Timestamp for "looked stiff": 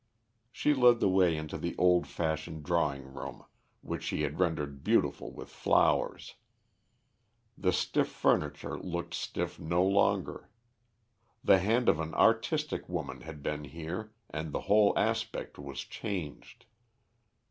8.79-9.59